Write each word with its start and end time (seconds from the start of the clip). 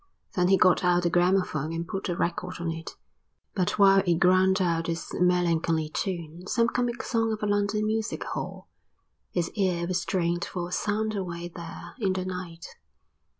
Then 0.33 0.47
he 0.47 0.57
got 0.57 0.83
out 0.83 1.03
the 1.03 1.11
gramophone 1.11 1.71
and 1.71 1.87
put 1.87 2.09
a 2.09 2.15
record 2.15 2.55
on 2.59 2.71
it, 2.71 2.95
but 3.53 3.77
while 3.77 4.01
it 4.03 4.15
ground 4.15 4.59
out 4.59 4.89
its 4.89 5.13
melancholy 5.13 5.89
tune, 5.89 6.47
some 6.47 6.69
comic 6.69 7.03
song 7.03 7.31
of 7.31 7.43
a 7.43 7.45
London 7.45 7.85
music 7.85 8.23
hall, 8.23 8.67
his 9.29 9.51
ear 9.51 9.85
was 9.85 10.01
strained 10.01 10.43
for 10.43 10.69
a 10.69 10.71
sound 10.71 11.13
away 11.15 11.49
there 11.49 11.93
in 11.99 12.13
the 12.13 12.25
night. 12.25 12.65